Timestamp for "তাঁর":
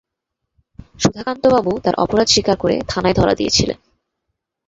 1.83-1.95